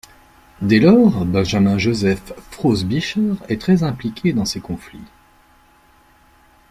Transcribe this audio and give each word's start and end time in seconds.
Dès 0.63 0.79
lors, 0.79 1.23
Benjamin 1.25 1.77
Joseph 1.77 2.33
Frobisher 2.49 3.21
est 3.49 3.61
très 3.61 3.83
impliqué 3.83 4.33
dans 4.33 4.45
ces 4.45 4.59
conflits. 4.59 5.05